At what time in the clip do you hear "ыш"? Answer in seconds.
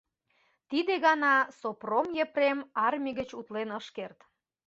3.79-3.87